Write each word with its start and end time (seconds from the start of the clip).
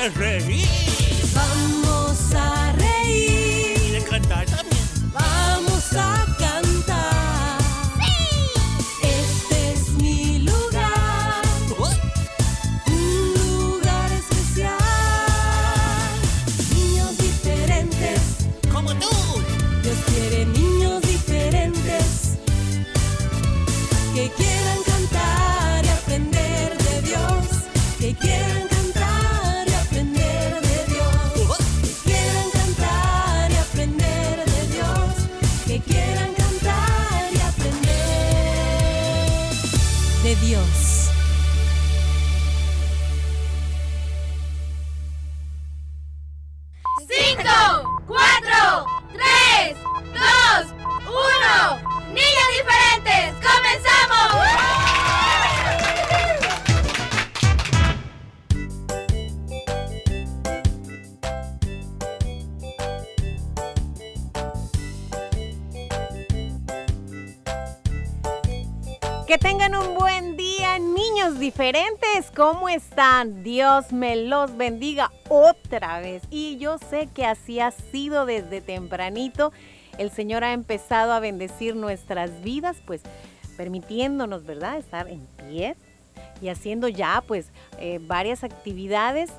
de 0.00 0.39
diferentes. 71.38 72.30
¿Cómo 72.34 72.68
están? 72.68 73.42
Dios 73.42 73.92
me 73.92 74.16
los 74.16 74.56
bendiga 74.56 75.10
otra 75.28 76.00
vez. 76.00 76.22
Y 76.30 76.58
yo 76.58 76.78
sé 76.78 77.08
que 77.14 77.24
así 77.24 77.60
ha 77.60 77.70
sido 77.70 78.26
desde 78.26 78.60
tempranito. 78.60 79.52
El 79.98 80.10
Señor 80.10 80.44
ha 80.44 80.52
empezado 80.52 81.12
a 81.12 81.20
bendecir 81.20 81.76
nuestras 81.76 82.42
vidas, 82.42 82.78
pues 82.86 83.02
permitiéndonos, 83.56 84.44
¿verdad?, 84.44 84.78
estar 84.78 85.08
en 85.08 85.26
pie 85.48 85.76
y 86.40 86.48
haciendo 86.48 86.88
ya, 86.88 87.22
pues, 87.26 87.50
eh, 87.78 88.00
varias 88.00 88.42
actividades 88.44 89.30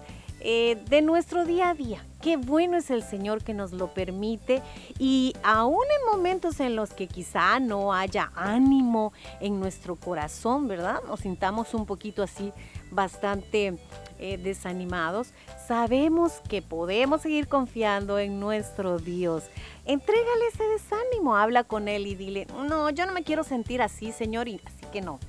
eh, 0.44 0.84
de 0.90 1.02
nuestro 1.02 1.46
día 1.46 1.70
a 1.70 1.74
día. 1.74 2.04
Qué 2.22 2.38
bueno 2.38 2.78
es 2.78 2.90
el 2.92 3.04
Señor 3.04 3.44
que 3.44 3.54
nos 3.54 3.72
lo 3.72 3.94
permite 3.94 4.62
y 5.00 5.34
aún 5.44 5.84
en 6.00 6.12
momentos 6.12 6.60
en 6.60 6.76
los 6.76 6.92
que 6.94 7.08
quizá 7.08 7.60
no 7.60 7.94
haya 7.94 8.32
ánimo 8.36 9.14
en 9.40 9.60
nuestro 9.60 9.96
corazón, 9.96 10.68
¿verdad? 10.68 11.00
Nos 11.08 11.22
sintamos 11.22 11.74
un 11.74 11.86
poquito 11.86 12.24
así 12.24 12.52
bastante 12.92 13.78
eh, 14.20 14.38
desanimados, 14.38 15.34
sabemos 15.68 16.42
que 16.48 16.62
podemos 16.62 17.22
seguir 17.22 17.48
confiando 17.48 18.20
en 18.20 18.40
nuestro 18.40 19.00
Dios. 19.00 19.44
Entrégale 19.86 20.48
ese 20.54 20.64
desánimo, 20.64 21.36
habla 21.36 21.64
con 21.64 21.88
Él 21.88 22.06
y 22.06 22.14
dile, 22.14 22.46
no, 22.68 22.92
yo 22.92 23.08
no 23.08 23.14
me 23.14 23.24
quiero 23.24 23.44
sentir 23.44 23.82
así, 23.82 24.12
Señor, 24.12 24.48
y 24.48 24.62
así 24.64 24.86
que 24.92 25.02
no, 25.02 25.20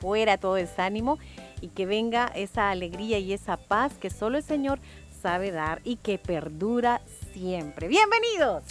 fuera 0.00 0.38
todo 0.38 0.54
desánimo 0.54 1.18
y 1.62 1.68
que 1.68 1.86
venga 1.86 2.26
esa 2.26 2.70
alegría 2.70 3.18
y 3.18 3.32
esa 3.32 3.56
paz 3.56 3.94
que 3.98 4.10
solo 4.10 4.36
el 4.36 4.44
Señor 4.44 4.80
sabe 5.22 5.52
dar 5.52 5.80
y 5.84 5.96
que 5.96 6.18
perdura 6.18 7.00
siempre. 7.32 7.88
Bienvenidos. 7.88 8.64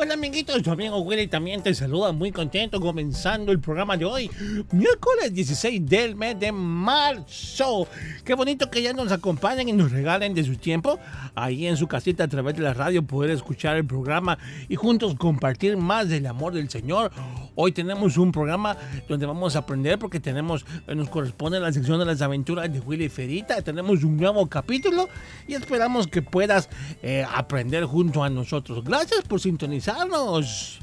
Hola 0.00 0.14
amiguitos, 0.14 0.62
tu 0.62 0.70
amigo 0.70 1.00
Willy 1.00 1.26
también 1.26 1.60
te 1.60 1.74
saluda 1.74 2.12
muy 2.12 2.30
contento 2.30 2.80
comenzando 2.80 3.50
el 3.50 3.58
programa 3.58 3.96
de 3.96 4.04
hoy, 4.04 4.30
miércoles 4.70 5.34
16 5.34 5.84
del 5.84 6.14
mes 6.14 6.38
de 6.38 6.52
marzo. 6.52 7.88
Qué 8.24 8.34
bonito 8.34 8.70
que 8.70 8.80
ya 8.80 8.92
nos 8.92 9.10
acompañen 9.10 9.68
y 9.68 9.72
nos 9.72 9.90
regalen 9.90 10.34
de 10.34 10.44
su 10.44 10.54
tiempo 10.54 11.00
ahí 11.34 11.66
en 11.66 11.76
su 11.76 11.88
casita 11.88 12.22
a 12.22 12.28
través 12.28 12.54
de 12.54 12.62
la 12.62 12.74
radio 12.74 13.02
poder 13.02 13.32
escuchar 13.32 13.76
el 13.76 13.86
programa 13.86 14.38
y 14.68 14.76
juntos 14.76 15.16
compartir 15.16 15.76
más 15.76 16.08
del 16.08 16.26
amor 16.26 16.52
del 16.52 16.70
Señor. 16.70 17.10
Hoy 17.56 17.72
tenemos 17.72 18.16
un 18.18 18.30
programa 18.30 18.76
donde 19.08 19.26
vamos 19.26 19.56
a 19.56 19.60
aprender 19.60 19.98
porque 19.98 20.20
tenemos, 20.20 20.64
eh, 20.86 20.94
nos 20.94 21.08
corresponde 21.08 21.58
la 21.58 21.72
sección 21.72 21.98
de 21.98 22.04
las 22.04 22.22
aventuras 22.22 22.72
de 22.72 22.78
Willy 22.78 23.08
Ferita, 23.08 23.60
tenemos 23.62 24.04
un 24.04 24.16
nuevo 24.16 24.46
capítulo 24.46 25.08
y 25.48 25.54
esperamos 25.54 26.06
que 26.06 26.22
puedas 26.22 26.68
eh, 27.02 27.26
aprender 27.34 27.82
junto 27.84 28.22
a 28.22 28.30
nosotros. 28.30 28.84
Gracias 28.84 29.22
por 29.22 29.40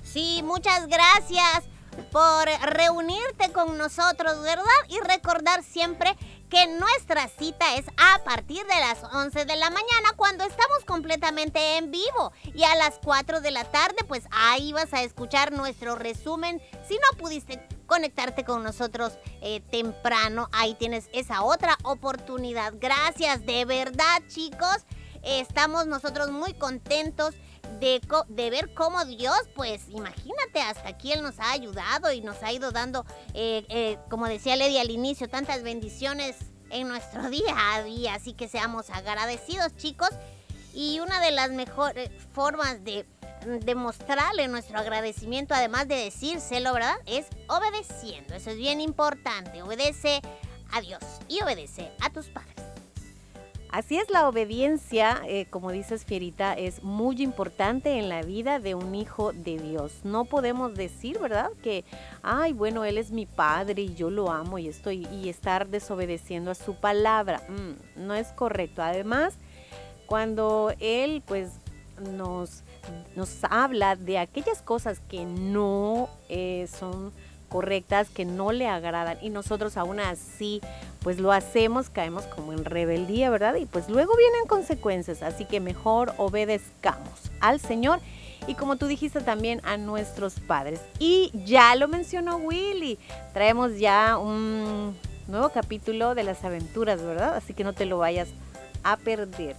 Sí, 0.04 0.42
muchas 0.44 0.88
gracias 0.88 1.64
por 2.12 2.46
reunirte 2.74 3.52
con 3.54 3.78
nosotros, 3.78 4.42
¿verdad? 4.42 4.66
Y 4.90 5.00
recordar 5.00 5.64
siempre 5.64 6.16
que 6.50 6.66
nuestra 6.66 7.28
cita 7.28 7.76
es 7.76 7.86
a 7.98 8.24
partir 8.24 8.66
de 8.66 8.80
las 8.80 9.04
11 9.04 9.46
de 9.46 9.56
la 9.58 9.70
mañana 9.70 10.10
cuando 10.16 10.44
estamos 10.44 10.86
completamente 10.86 11.78
en 11.78 11.92
vivo. 11.92 12.34
Y 12.56 12.64
a 12.64 12.76
las 12.76 13.00
4 13.04 13.42
de 13.42 13.52
la 13.52 13.66
tarde, 13.66 13.98
pues 14.08 14.24
ahí 14.32 14.74
vas 14.74 14.92
a 14.94 15.04
escuchar 15.04 15.52
nuestro 15.52 15.96
resumen. 15.96 16.60
Si 16.88 16.96
no 16.96 17.18
pudiste 17.20 17.68
conectarte 17.86 18.44
con 18.44 18.64
nosotros 18.64 19.20
eh, 19.42 19.62
temprano, 19.70 20.50
ahí 20.52 20.74
tienes 20.74 21.10
esa 21.14 21.44
otra 21.44 21.78
oportunidad. 21.84 22.74
Gracias, 22.80 23.46
de 23.46 23.66
verdad, 23.66 24.24
chicos. 24.28 24.78
Estamos 25.22 25.88
nosotros 25.88 26.32
muy 26.32 26.54
contentos 26.54 27.36
de, 27.80 28.50
ver 28.50 28.74
cómo 28.74 29.06
Dios, 29.06 29.38
pues 29.56 29.88
imagínate, 29.90 30.62
hasta 30.62 30.90
aquí 30.90 31.12
Él 31.12 31.22
nos 31.22 31.40
ha 31.40 31.52
ayudado 31.52 32.12
y 32.12 32.22
nos 32.22 32.42
ha 32.44 32.52
ido 32.52 32.72
dando, 32.72 33.06
eh, 33.34 33.66
eh, 33.70 33.98
como 34.10 34.28
decía 34.28 34.56
Lady 34.56 34.78
al 34.78 34.92
inicio, 34.92 35.28
tantas 35.28 35.64
bendiciones 35.64 36.38
en 36.70 36.88
nuestro 36.88 37.30
día 37.30 37.74
a 37.74 37.84
día. 37.84 38.16
Así 38.16 38.34
que 38.34 38.48
seamos 38.48 38.90
agradecidos, 38.90 39.76
chicos. 39.76 40.10
Y 40.74 41.00
una 41.00 41.22
de 41.22 41.32
las 41.32 41.52
mejores 41.52 42.10
formas 42.34 42.84
de 42.84 43.06
demostrarle 43.64 44.48
nuestro 44.48 44.80
agradecimiento, 44.80 45.54
además 45.54 45.88
de 45.88 45.96
decírselo, 45.96 46.74
¿verdad? 46.74 46.96
Es 47.06 47.28
obedeciendo. 47.48 48.34
Eso 48.36 48.50
es 48.50 48.58
bien 48.58 48.82
importante. 48.82 49.62
Obedece 49.62 50.22
a 50.72 50.82
Dios 50.82 51.02
y 51.28 51.42
obedece 51.42 51.92
a 52.02 52.10
tus 52.10 52.28
padres. 52.28 52.55
Así 53.76 53.98
es 53.98 54.10
la 54.10 54.30
obediencia, 54.30 55.22
eh, 55.28 55.48
como 55.50 55.70
dices 55.70 56.06
Fierita, 56.06 56.54
es 56.54 56.82
muy 56.82 57.22
importante 57.22 58.00
en 58.00 58.08
la 58.08 58.22
vida 58.22 58.60
de 58.60 58.74
un 58.74 58.96
hijo 58.96 59.34
de 59.34 59.58
Dios. 59.58 60.00
No 60.06 60.24
podemos 60.24 60.76
decir, 60.76 61.20
¿verdad? 61.20 61.50
Que, 61.62 61.84
ay, 62.24 62.54
bueno, 62.54 62.86
Él 62.86 62.98
es 62.98 63.12
mi 63.12 63.26
padre 63.26 63.82
y 63.82 63.94
yo 63.94 64.10
lo 64.10 64.32
amo 64.32 64.60
y 64.60 64.70
estoy 64.70 65.06
y 65.12 65.28
estar 65.28 65.68
desobedeciendo 65.68 66.52
a 66.52 66.56
su 66.56 66.76
palabra. 66.76 67.42
Mm, 67.50 68.08
no 68.08 68.14
es 68.14 68.30
correcto. 68.30 68.82
Además, 68.82 69.34
cuando 70.06 70.72
Él, 70.80 71.22
pues, 71.26 71.60
nos, 72.00 72.64
nos 73.18 73.44
habla 73.44 73.98
de 73.98 74.20
aquellas 74.20 74.62
cosas 74.62 75.02
que 75.10 75.26
no 75.26 76.08
eh, 76.30 76.68
son 76.72 77.12
correctas, 77.46 78.10
que 78.10 78.26
no 78.26 78.52
le 78.52 78.68
agradan 78.68 79.18
y 79.22 79.30
nosotros 79.30 79.78
aún 79.78 80.00
así 80.00 80.62
pues 81.02 81.20
lo 81.20 81.32
hacemos, 81.32 81.90
caemos 81.90 82.24
como 82.26 82.52
en 82.52 82.66
rebeldía, 82.66 83.30
¿verdad? 83.30 83.56
Y 83.56 83.66
pues 83.66 83.90
luego 83.90 84.16
vienen 84.18 84.48
consecuencias, 84.48 85.22
así 85.22 85.46
que 85.46 85.60
mejor 85.60 86.14
obedezcamos 86.18 87.32
al 87.42 87.60
Señor 87.60 88.00
y 88.48 88.56
como 88.56 88.76
tú 88.76 88.88
dijiste 88.88 89.22
también 89.22 89.62
a 89.64 89.78
nuestros 89.78 90.40
padres. 90.40 90.82
Y 91.00 91.32
ya 91.46 91.76
lo 91.76 91.88
mencionó 91.88 92.38
Willy, 92.38 92.98
traemos 93.34 93.78
ya 93.78 94.18
un 94.18 94.96
nuevo 95.28 95.50
capítulo 95.50 96.16
de 96.16 96.24
las 96.24 96.44
aventuras, 96.44 97.02
¿verdad? 97.02 97.36
Así 97.36 97.54
que 97.54 97.64
no 97.64 97.74
te 97.74 97.86
lo 97.86 97.98
vayas 97.98 98.30
a 98.84 98.98
perder. 98.98 99.56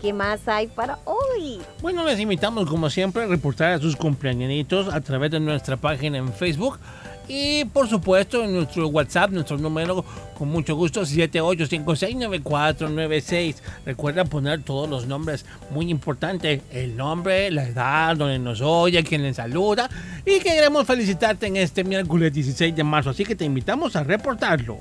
¿Qué 0.00 0.12
más 0.12 0.46
hay 0.46 0.68
para 0.68 1.00
hoy? 1.04 1.60
Bueno, 1.82 2.04
les 2.04 2.20
invitamos 2.20 2.68
como 2.70 2.88
siempre 2.88 3.24
a 3.24 3.26
reportar 3.26 3.72
a 3.72 3.78
sus 3.80 3.96
cumpleañitos 3.96 4.92
a 4.94 5.00
través 5.00 5.32
de 5.32 5.40
nuestra 5.40 5.76
página 5.76 6.18
en 6.18 6.32
Facebook 6.32 6.78
y 7.28 7.64
por 7.66 7.88
supuesto 7.88 8.42
en 8.42 8.54
nuestro 8.54 8.88
WhatsApp, 8.88 9.30
nuestro 9.30 9.56
número 9.58 10.04
con 10.36 10.48
mucho 10.48 10.74
gusto 10.74 11.02
78569496. 11.02 13.56
Recuerda 13.84 14.24
poner 14.24 14.62
todos 14.62 14.88
los 14.88 15.06
nombres, 15.06 15.44
muy 15.70 15.90
importante, 15.90 16.62
el 16.72 16.96
nombre, 16.96 17.50
la 17.50 17.64
edad, 17.64 18.16
donde 18.16 18.38
nos 18.38 18.62
oye, 18.62 19.04
quien 19.04 19.22
le 19.22 19.34
saluda 19.34 19.90
y 20.24 20.40
queremos 20.40 20.86
felicitarte 20.86 21.46
en 21.46 21.58
este 21.58 21.84
miércoles 21.84 22.32
16 22.32 22.74
de 22.74 22.84
marzo, 22.84 23.10
así 23.10 23.22
que 23.24 23.36
te 23.36 23.44
invitamos 23.44 23.94
a 23.96 24.04
reportarlo. 24.04 24.78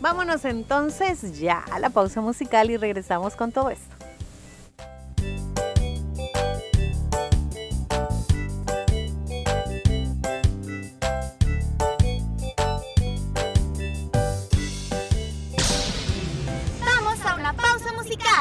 Vámonos 0.00 0.44
entonces 0.44 1.40
ya 1.40 1.64
a 1.72 1.78
la 1.78 1.88
pausa 1.88 2.20
musical 2.20 2.70
y 2.70 2.76
regresamos 2.76 3.36
con 3.36 3.52
todo 3.52 3.70
esto. 3.70 3.93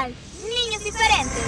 Niños 0.01 0.83
diferentes. 0.83 1.43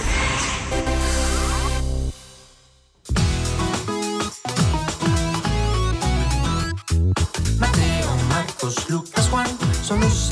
Mateo, 7.58 8.16
Marcos, 8.30 8.88
Lucas, 8.88 9.28
Juan 9.32 9.48
son 9.84 10.00
los 10.00 10.32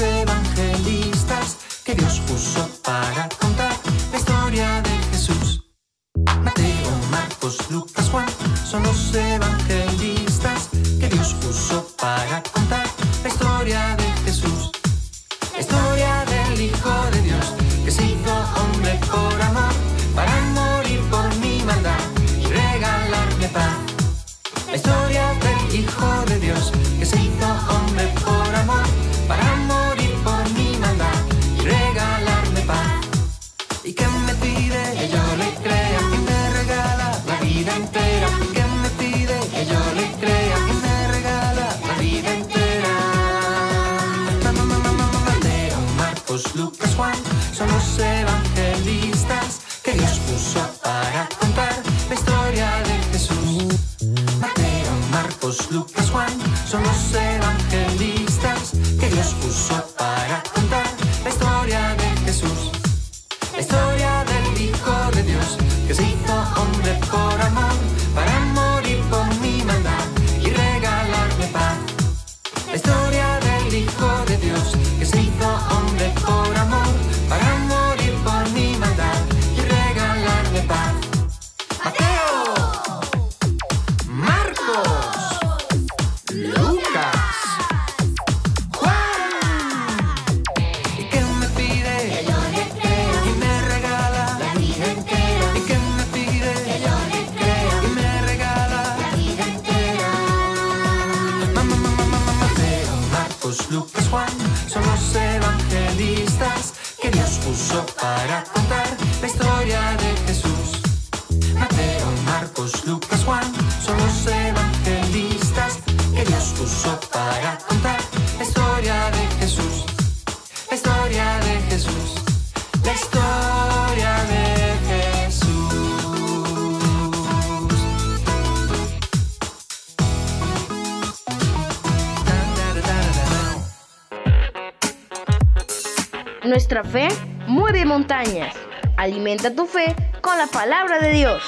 Nuestra 136.63 136.85
fe 136.85 137.09
mueve 137.45 137.83
montañas. 137.83 138.55
Alimenta 138.95 139.53
tu 139.53 139.65
fe 139.65 139.93
con 140.21 140.37
la 140.37 140.47
palabra 140.47 140.97
de 140.97 141.11
Dios. 141.11 141.43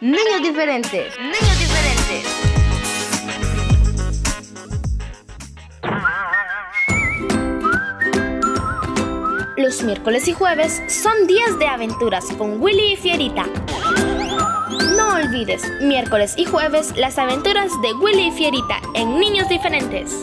Niños 0.00 0.40
diferentes. 0.42 1.12
Niños 1.18 1.58
diferentes. 1.58 2.24
Los 9.58 9.82
miércoles 9.82 10.28
y 10.28 10.32
jueves 10.32 10.80
son 10.88 11.26
días 11.26 11.58
de 11.58 11.66
aventuras 11.66 12.24
con 12.38 12.62
Willy 12.62 12.94
y 12.94 12.96
Fierita. 12.96 13.44
No 14.96 15.16
olvides, 15.16 15.62
miércoles 15.82 16.36
y 16.38 16.46
jueves, 16.46 16.96
las 16.96 17.18
aventuras 17.18 17.70
de 17.82 17.92
Willy 17.92 18.28
y 18.28 18.32
Fierita 18.32 18.80
en 18.94 19.20
Niños 19.20 19.46
diferentes. 19.50 20.22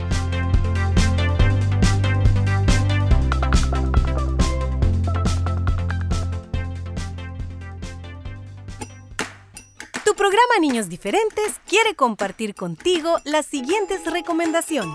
Programa 10.21 10.59
Niños 10.59 10.87
Diferentes 10.87 11.59
quiere 11.67 11.95
compartir 11.95 12.53
contigo 12.53 13.19
las 13.23 13.47
siguientes 13.47 14.05
recomendaciones. 14.05 14.93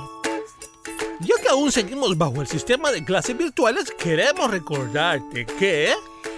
Ya 1.19 1.35
que 1.43 1.49
aún 1.49 1.73
seguimos 1.73 2.17
bajo 2.17 2.43
el 2.43 2.47
sistema 2.47 2.93
de 2.93 3.05
clases 3.05 3.37
virtuales, 3.37 3.91
queremos 3.91 4.49
recordarte 4.49 5.45
que 5.45 5.93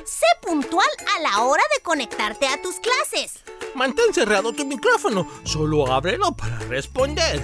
Sé 0.06 0.24
puntual 0.40 0.88
a 1.18 1.20
la 1.20 1.42
hora 1.42 1.62
de 1.76 1.82
conectarte 1.82 2.46
a 2.46 2.62
tus 2.62 2.76
clases. 2.80 3.44
mantén 3.74 4.14
cerrado 4.14 4.54
tu 4.54 4.64
micrófono, 4.64 5.28
solo 5.44 5.92
ábrelo 5.92 6.32
para 6.32 6.58
responder. 6.60 7.42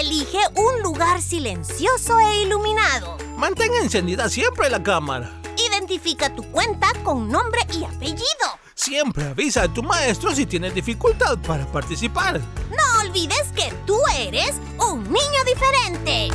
Elige 0.00 0.40
un 0.54 0.80
lugar 0.80 1.20
silencioso 1.20 2.18
e 2.20 2.40
iluminado. 2.40 3.18
Mantén 3.36 3.74
encendida 3.74 4.30
siempre 4.30 4.70
la 4.70 4.82
cámara. 4.82 5.42
Identifica 5.58 6.34
tu 6.34 6.42
cuenta 6.50 6.88
con 7.04 7.28
nombre 7.28 7.60
y 7.78 7.84
apellido. 7.84 8.65
Siempre 8.78 9.24
avisa 9.24 9.62
a 9.62 9.72
tu 9.72 9.82
maestro 9.82 10.34
si 10.34 10.44
tienes 10.44 10.74
dificultad 10.74 11.38
para 11.38 11.66
participar. 11.66 12.38
No 12.70 13.00
olvides 13.08 13.50
que 13.56 13.72
tú 13.86 13.98
eres 14.18 14.52
un 14.78 15.02
niño 15.02 15.44
diferente. 15.46 16.28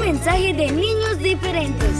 mensaje 0.00 0.52
de 0.52 0.72
niños 0.72 1.18
diferentes. 1.20 1.94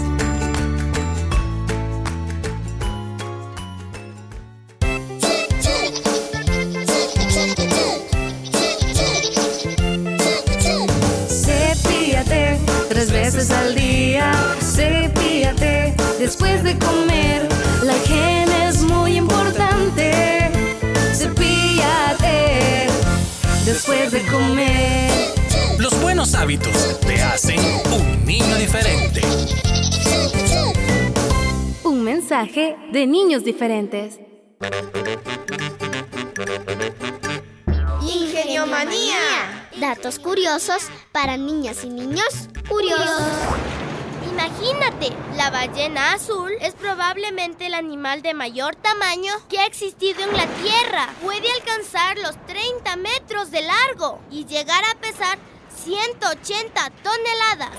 Cepíllate 11.29 12.59
tres 12.89 13.11
veces 13.11 13.49
al 13.49 13.75
día. 13.75 14.33
Cepíllate 14.59 15.95
después 16.19 16.63
de 16.63 16.77
comer. 16.77 17.50
De 24.11 24.21
comer. 24.23 25.33
Los 25.79 26.01
buenos 26.01 26.35
hábitos 26.35 26.99
te 26.99 27.21
hacen 27.21 27.59
un 27.93 28.25
niño 28.25 28.57
diferente. 28.57 29.21
Un 31.85 32.03
mensaje 32.03 32.75
de 32.91 33.07
niños 33.07 33.45
diferentes. 33.45 34.19
Ingeniomanía. 38.01 39.69
Datos 39.79 40.19
curiosos 40.19 40.89
para 41.13 41.37
niñas 41.37 41.85
y 41.85 41.89
niños 41.89 42.49
curiosos. 42.67 43.21
Imagínate, 44.41 45.13
la 45.35 45.51
ballena 45.51 46.13
azul 46.13 46.51
es 46.61 46.73
probablemente 46.73 47.67
el 47.67 47.75
animal 47.75 48.23
de 48.23 48.33
mayor 48.33 48.75
tamaño 48.75 49.33
que 49.47 49.59
ha 49.59 49.67
existido 49.67 50.21
en 50.23 50.35
la 50.35 50.47
Tierra. 50.47 51.09
Puede 51.21 51.47
alcanzar 51.51 52.17
los 52.17 52.35
30 52.47 52.95
metros 52.95 53.51
de 53.51 53.61
largo 53.61 54.19
y 54.31 54.45
llegar 54.45 54.83
a 54.91 54.99
pesar 54.99 55.37
180 55.83 56.91
toneladas. 57.03 57.69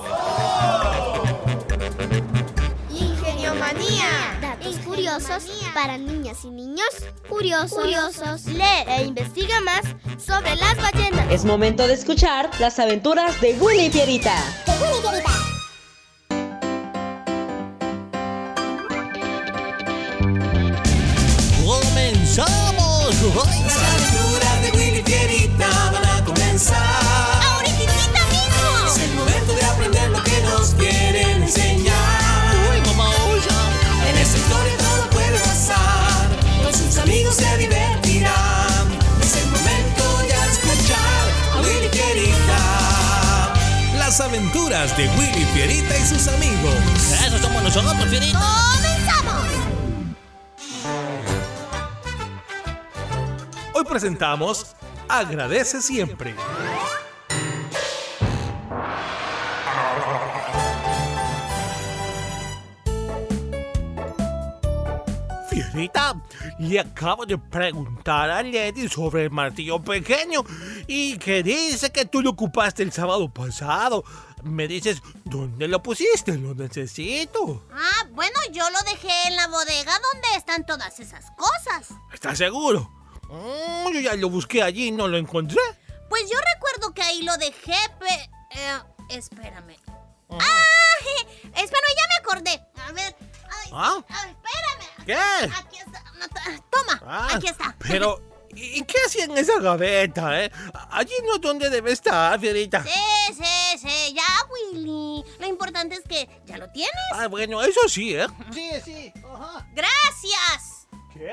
Ingeniomanía. 2.90 4.38
Datos 4.40 4.76
curiosos 4.84 5.44
para 5.74 5.98
niñas 5.98 6.44
y 6.44 6.50
niños 6.50 6.88
curiosos. 7.28 7.76
Curiosos. 7.76 8.44
Lee 8.46 8.84
e 8.86 9.02
investiga 9.02 9.60
más 9.62 9.82
sobre 10.24 10.54
las 10.54 10.76
ballenas. 10.76 11.26
Es 11.28 11.44
momento 11.44 11.88
de 11.88 11.94
escuchar 11.94 12.50
las 12.60 12.78
aventuras 12.78 13.40
de 13.40 13.54
Willy 13.54 13.86
y 13.86 13.90
Pierita. 13.90 14.36
Aventuras 44.72 44.96
de 44.96 45.08
Willy 45.18 45.44
Fierita 45.52 45.96
y 45.96 46.02
sus 46.02 46.28
amigos. 46.28 46.74
Eso 47.26 47.38
somos 47.38 47.62
nosotros, 47.62 48.08
Fierita. 48.08 48.40
¡Comenzamos! 48.74 49.46
Hoy 53.74 53.84
presentamos 53.84 54.76
Agradece 55.08 55.82
siempre. 55.82 56.34
Fierita, 65.50 66.14
le 66.58 66.80
acabo 66.80 67.26
de 67.26 67.36
preguntar 67.36 68.30
a 68.30 68.42
Lady 68.42 68.88
sobre 68.88 69.24
el 69.24 69.30
martillo 69.30 69.82
pequeño 69.82 70.44
y 70.86 71.18
que 71.18 71.42
dice 71.42 71.90
que 71.90 72.06
tú 72.06 72.22
lo 72.22 72.30
ocupaste 72.30 72.82
el 72.82 72.92
sábado 72.92 73.28
pasado. 73.28 74.04
Me 74.42 74.66
dices, 74.68 75.02
¿dónde 75.24 75.68
lo 75.68 75.82
pusiste? 75.82 76.36
Lo 76.36 76.54
necesito. 76.54 77.66
Ah, 77.72 78.06
bueno, 78.10 78.38
yo 78.50 78.68
lo 78.70 78.78
dejé 78.90 79.12
en 79.28 79.36
la 79.36 79.46
bodega 79.46 79.92
donde 80.12 80.36
están 80.36 80.66
todas 80.66 80.98
esas 81.00 81.26
cosas. 81.36 81.96
¿Estás 82.12 82.38
seguro? 82.38 82.90
Mm, 83.28 83.92
yo 83.92 84.00
ya 84.00 84.14
lo 84.16 84.28
busqué 84.28 84.62
allí 84.62 84.88
y 84.88 84.90
no 84.92 85.06
lo 85.08 85.16
encontré. 85.16 85.60
Pues 86.08 86.22
yo 86.30 86.36
recuerdo 86.54 86.92
que 86.92 87.02
ahí 87.02 87.22
lo 87.22 87.36
dejé, 87.38 87.76
pe... 87.98 88.30
eh, 88.50 88.78
espérame. 89.10 89.76
¡Ah! 90.30 90.64
Espera, 91.54 91.86
ya 91.96 92.08
me 92.08 92.16
acordé. 92.20 92.62
A 92.76 92.92
ver. 92.92 93.16
Ay, 93.50 93.70
¿Ah? 93.72 94.04
espérame. 94.08 95.06
¿Qué? 95.06 95.14
Aquí 95.56 95.76
está. 95.78 96.02
Toma, 96.70 97.00
Ah, 97.04 97.28
aquí 97.34 97.48
está. 97.48 97.74
Pero, 97.78 98.20
¿y 98.54 98.82
qué 98.84 98.96
hacía 99.06 99.24
en 99.24 99.36
esa 99.36 99.58
gaveta, 99.60 100.44
eh? 100.44 100.52
Allí 100.90 101.14
no 101.26 101.36
es 101.36 101.40
donde 101.40 101.70
debe 101.70 101.92
estar, 101.92 102.38
Fierita. 102.38 102.82
Sí, 102.82 103.34
sí, 103.34 103.78
sí, 103.78 104.14
ya, 104.14 104.22
Willy. 104.50 105.24
Lo 105.38 105.46
importante 105.46 105.94
es 105.94 106.02
que 106.02 106.28
ya 106.44 106.58
lo 106.58 106.70
tienes. 106.70 106.92
Ah, 107.14 107.28
bueno, 107.28 107.62
eso 107.62 107.80
sí, 107.88 108.14
¿eh? 108.14 108.26
Sí, 108.52 108.70
sí. 108.84 109.12
Ajá. 109.24 109.66
¡Gracias! 109.74 110.86
¿Qué? 111.12 111.32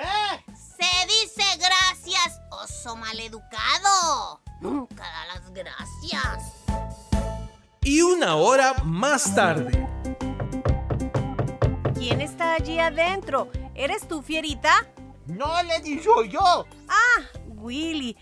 Se 0.55 1.05
dice 1.07 1.43
gracias, 1.57 2.39
oso 2.51 2.95
maleducado. 2.95 4.41
Nunca 4.61 5.03
da 5.03 5.25
las 5.33 5.53
gracias. 5.53 6.53
Y 7.81 8.01
una 8.01 8.35
hora 8.35 8.75
más 8.83 9.33
tarde. 9.35 9.87
¿Quién 11.95 12.21
está 12.21 12.53
allí 12.53 12.79
adentro? 12.79 13.49
¿Eres 13.75 14.07
tú, 14.07 14.21
Fierita? 14.21 14.87
No 15.29 15.61
le 15.63 15.79
dijo 15.79 16.23
yo. 16.25 16.65
Ah, 16.87 17.21
Willy. 17.47 18.17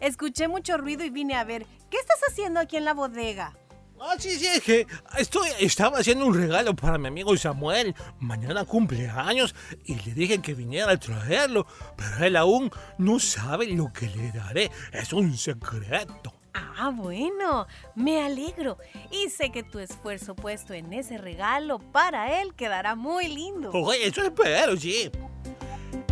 Escuché 0.00 0.48
mucho 0.48 0.76
ruido 0.78 1.04
y 1.04 1.10
vine 1.10 1.36
a 1.36 1.44
ver. 1.44 1.66
¿Qué 1.90 1.98
estás 1.98 2.20
haciendo 2.28 2.60
aquí 2.60 2.76
en 2.76 2.84
la 2.84 2.94
bodega? 2.94 3.56
Ah, 4.02 4.14
sí, 4.18 4.30
sí, 4.30 4.46
es 4.46 4.62
que 4.62 4.86
estoy, 5.18 5.50
estaba 5.58 5.98
haciendo 5.98 6.24
un 6.24 6.34
regalo 6.34 6.74
para 6.74 6.96
mi 6.96 7.08
amigo 7.08 7.36
Samuel. 7.36 7.94
Mañana 8.18 8.64
cumpleaños 8.64 9.54
y 9.84 9.96
le 9.96 10.14
dije 10.14 10.40
que 10.40 10.54
viniera 10.54 10.92
a 10.92 10.96
traerlo, 10.98 11.66
pero 11.96 12.24
él 12.24 12.36
aún 12.36 12.70
no 12.96 13.18
sabe 13.18 13.66
lo 13.66 13.92
que 13.92 14.06
le 14.06 14.32
daré. 14.32 14.70
Es 14.92 15.12
un 15.12 15.36
secreto. 15.36 16.32
Ah, 16.54 16.90
bueno, 16.94 17.66
me 17.94 18.24
alegro. 18.24 18.78
Y 19.10 19.28
sé 19.28 19.52
que 19.52 19.62
tu 19.62 19.78
esfuerzo 19.78 20.34
puesto 20.34 20.72
en 20.72 20.94
ese 20.94 21.18
regalo 21.18 21.78
para 21.78 22.40
él 22.40 22.54
quedará 22.54 22.94
muy 22.94 23.28
lindo. 23.28 23.70
Oye, 23.72 24.06
eso 24.06 24.22
espero, 24.22 24.78
sí. 24.78 25.10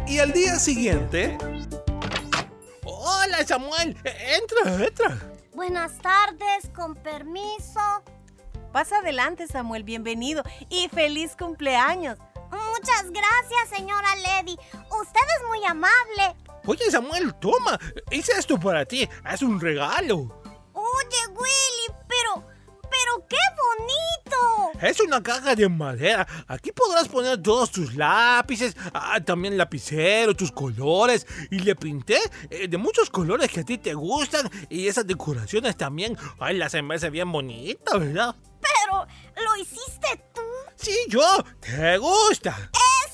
Y 0.09 0.19
al 0.19 0.33
día 0.33 0.57
siguiente, 0.59 1.37
Hola, 2.85 3.47
Samuel. 3.47 3.97
E- 4.05 4.37
Entra, 4.37 4.85
entra. 4.87 5.19
Buenas 5.55 5.99
tardes, 5.99 6.71
con 6.75 6.95
permiso. 6.95 7.81
Pasa 8.73 8.99
adelante, 8.99 9.47
Samuel, 9.47 9.83
bienvenido 9.83 10.43
y 10.71 10.89
feliz 10.89 11.37
cumpleaños. 11.39 12.19
Muchas 12.51 13.11
gracias, 13.11 13.69
señora 13.77 14.09
Lady. 14.17 14.57
Usted 15.01 15.21
es 15.41 15.47
muy 15.49 15.65
amable. 15.67 16.37
Oye, 16.67 16.91
Samuel, 16.91 17.35
toma. 17.35 17.79
Hice 18.11 18.33
esto 18.33 18.59
para 18.59 18.85
ti. 18.85 19.09
Es 19.31 19.43
un 19.43 19.61
regalo. 19.61 20.38
Es 24.81 25.01
una 25.01 25.23
caja 25.23 25.57
de 25.57 25.69
madera. 25.69 26.27
Aquí 26.47 26.71
podrás 26.71 27.09
poner 27.09 27.43
todos 27.43 27.73
tus 27.73 27.95
lápices, 27.97 28.77
ah, 28.95 29.21
también 29.21 29.59
lapicero, 29.59 30.35
tus 30.35 30.53
colores. 30.53 31.27
Y 31.51 31.59
le 31.59 31.75
pinté 31.75 32.19
eh, 32.51 32.69
de 32.69 32.77
muchos 32.79 33.11
colores 33.11 33.51
que 33.51 33.61
a 33.61 33.65
ti 33.65 33.79
te 33.79 33.95
gustan. 33.95 34.49
Y 34.69 34.87
esas 34.87 35.07
decoraciones 35.07 35.77
también. 35.77 36.17
Ay, 36.39 36.57
las 36.57 36.75
me 36.83 36.95
hace 36.95 37.11
bien 37.11 37.31
bonita, 37.33 37.99
¿verdad? 37.99 38.37
Pero, 38.61 39.07
¿lo 39.45 39.57
hiciste 39.57 40.23
tú? 40.33 40.43
Sí, 40.77 40.97
yo. 41.09 41.45
¿Te 41.61 41.99
gusta? 41.99 42.71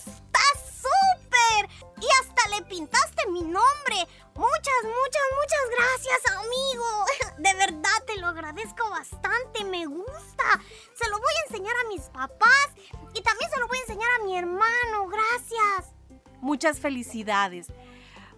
¡Está 0.07 0.41
súper! 0.83 1.84
Y 2.05 2.07
hasta 2.21 2.49
le 2.51 2.63
pintaste 2.67 3.31
mi 3.31 3.41
nombre. 3.41 3.97
Muchas, 4.35 4.81
muchas, 4.83 5.27
muchas 5.41 5.65
gracias, 5.71 6.37
amigo. 6.37 7.05
De 7.39 7.55
verdad 7.55 8.05
te 8.07 8.19
lo 8.19 8.27
agradezco 8.27 8.91
bastante. 8.91 9.65
Me 9.65 9.87
gusta. 9.87 10.61
Se 10.95 11.09
lo 11.09 11.17
voy 11.19 11.33
a 11.41 11.47
enseñar 11.49 11.75
a 11.77 11.89
mis 11.89 12.03
papás 12.11 12.69
y 13.15 13.23
también 13.23 13.51
se 13.51 13.59
lo 13.59 13.69
voy 13.69 13.79
a 13.79 13.83
enseñar 13.83 14.11
a 14.21 14.25
mi 14.25 14.37
hermano. 14.37 15.09
Gracias. 15.09 15.95
Muchas 16.43 16.79
felicidades. 16.79 17.69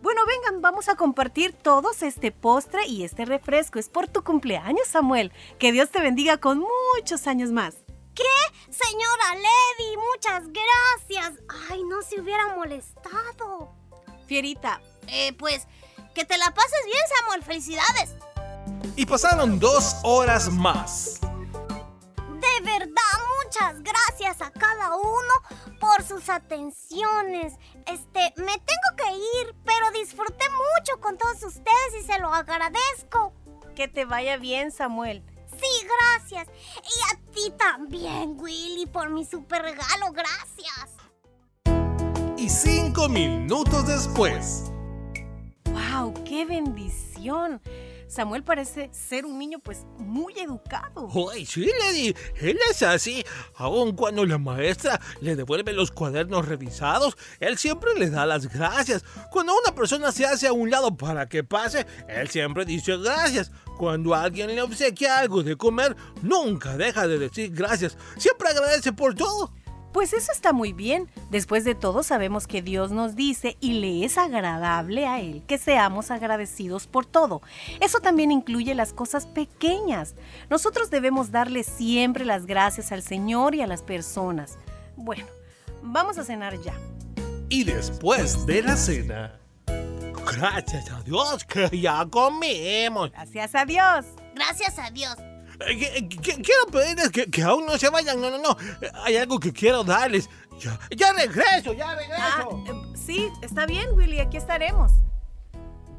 Bueno, 0.00 0.20
vengan, 0.26 0.62
vamos 0.62 0.88
a 0.88 0.94
compartir 0.94 1.52
todos 1.52 2.02
este 2.02 2.30
postre 2.30 2.87
y 2.87 3.02
este 3.02 3.25
refresco. 3.25 3.80
Es 3.80 3.88
por 3.88 4.06
tu 4.06 4.23
cumpleaños, 4.23 4.87
Samuel. 4.87 5.32
Que 5.58 5.73
Dios 5.73 5.90
te 5.90 6.00
bendiga 6.00 6.37
con 6.37 6.62
muchos 6.94 7.26
años 7.26 7.50
más. 7.50 7.86
¿Qué? 8.16 8.73
Señora 8.73 9.35
Lady, 9.35 9.96
muchas 10.12 10.42
gracias. 10.49 11.40
Ay, 11.70 11.85
no 11.85 12.02
se 12.02 12.20
hubiera 12.20 12.56
molestado. 12.56 13.73
Fierita, 14.26 14.80
Eh, 15.08 15.32
pues, 15.35 15.68
que 16.14 16.25
te 16.25 16.37
la 16.37 16.52
pases 16.52 16.85
bien, 16.85 16.99
Samuel. 17.16 17.44
Felicidades. 17.44 18.16
y 18.96 19.06
pasaron 19.06 19.61
dos 19.61 19.94
horas 20.02 20.49
más. 20.50 21.20
De 21.20 22.61
gracias 23.82 24.40
a 24.42 24.50
cada 24.50 24.96
uno 24.96 25.35
por 25.80 26.02
sus 26.04 26.28
atenciones. 26.28 27.54
Este, 27.87 28.32
me 28.37 28.52
tengo 28.58 28.96
que 28.96 29.12
ir, 29.12 29.54
pero 29.64 29.90
disfruté 29.92 30.44
mucho 30.50 31.00
con 31.00 31.16
todos 31.18 31.42
ustedes 31.42 31.94
y 32.00 32.02
se 32.04 32.18
lo 32.18 32.32
agradezco. 32.32 33.32
Que 33.75 33.88
te 33.88 34.04
vaya 34.04 34.37
bien, 34.37 34.70
Samuel. 34.73 35.23
Sí, 35.60 35.86
gracias. 35.86 36.48
Y 36.76 37.14
a 37.14 37.32
ti 37.32 37.52
también, 37.58 38.36
Willy, 38.38 38.86
por 38.86 39.10
mi 39.10 39.25
super 39.25 39.62
regalo. 39.62 40.12
Gracias. 40.12 40.90
Y 42.36 42.48
cinco 42.48 43.08
minutos 43.08 43.86
después. 43.86 44.64
¡Wow! 45.70 46.12
¡Qué 46.25 46.44
bendición! 46.44 47.60
Samuel 48.08 48.44
parece 48.44 48.88
ser 48.92 49.26
un 49.26 49.38
niño 49.38 49.58
pues 49.58 49.84
muy 49.98 50.38
educado. 50.38 51.08
Ay, 51.32 51.44
sí, 51.44 51.70
Lady, 51.80 52.14
él 52.40 52.58
es 52.70 52.82
así. 52.82 53.25
Aun 53.56 53.96
cuando 53.96 54.25
la 54.25 54.38
maestra 54.38 55.00
le 55.20 55.36
devuelve 55.36 55.72
los 55.72 55.90
cuadernos 55.90 56.46
revisados, 56.46 57.16
él 57.40 57.58
siempre 57.58 57.94
le 57.94 58.10
da 58.10 58.26
las 58.26 58.46
gracias. 58.46 59.04
Cuando 59.30 59.52
una 59.58 59.75
persona 59.75 60.12
se 60.12 60.25
hace 60.25 60.46
a 60.46 60.52
un 60.52 60.70
lado 60.70 60.96
para 60.96 61.28
que 61.28 61.44
pase, 61.44 61.86
él 62.08 62.28
siempre 62.28 62.64
dice 62.64 62.96
gracias. 62.96 63.50
Cuando 63.76 64.14
alguien 64.14 64.54
le 64.54 64.62
obsequia 64.62 65.18
algo 65.18 65.42
de 65.42 65.56
comer, 65.56 65.96
nunca 66.22 66.76
deja 66.76 67.06
de 67.06 67.18
decir 67.18 67.50
gracias. 67.52 67.96
Siempre 68.16 68.48
agradece 68.48 68.92
por 68.92 69.14
todo. 69.14 69.52
Pues 69.97 70.12
eso 70.12 70.31
está 70.31 70.53
muy 70.53 70.75
bien. 70.75 71.09
Después 71.31 71.65
de 71.65 71.75
todo 71.75 72.03
sabemos 72.03 72.47
que 72.47 72.61
Dios 72.61 72.91
nos 72.91 73.17
dice 73.17 73.57
y 73.61 73.81
le 73.81 74.05
es 74.05 74.19
agradable 74.19 75.07
a 75.07 75.21
Él 75.21 75.43
que 75.47 75.57
seamos 75.57 76.11
agradecidos 76.11 76.87
por 76.87 77.07
todo. 77.07 77.41
Eso 77.81 78.00
también 78.00 78.31
incluye 78.31 78.75
las 78.75 78.93
cosas 78.93 79.25
pequeñas. 79.25 80.15
Nosotros 80.50 80.91
debemos 80.91 81.31
darle 81.31 81.62
siempre 81.62 82.26
las 82.26 82.45
gracias 82.45 82.93
al 82.93 83.03
Señor 83.03 83.55
y 83.55 83.62
a 83.62 83.67
las 83.67 83.81
personas. 83.81 84.59
Bueno, 84.97 85.25
vamos 85.81 86.19
a 86.19 86.25
cenar 86.25 86.61
ya. 86.61 86.75
Y 87.49 87.65
después 87.65 88.45
de 88.45 88.65
la 88.65 88.76
cena. 88.76 89.41
Gracias 89.67 90.91
a 90.91 91.00
Dios 91.05 91.43
que 91.45 91.71
ya 91.81 92.05
comimos. 92.05 93.12
Gracias 93.12 93.55
a 93.55 93.65
Dios. 93.65 94.05
Gracias 94.35 94.79
a 94.79 94.91
Dios. 94.91 95.17
Quiero 95.58 96.66
pedirles 96.70 97.10
que, 97.10 97.30
que, 97.30 97.42
aún 97.42 97.66
no 97.66 97.78
se 97.78 97.88
vayan. 97.88 98.20
No, 98.20 98.30
no, 98.30 98.38
no. 98.38 98.56
Hay 99.04 99.16
algo 99.16 99.38
que 99.38 99.52
quiero 99.52 99.84
darles. 99.84 100.28
Ya, 100.60 100.78
ya 100.96 101.12
regreso, 101.12 101.72
ya 101.75 101.94
regreso. 101.94 102.22
Ah, 102.22 102.48
eh, 102.68 102.96
sí, 102.96 103.30
está 103.42 103.66
bien, 103.66 103.90
Willy. 103.94 104.20
Aquí 104.20 104.36
estaremos. 104.36 104.92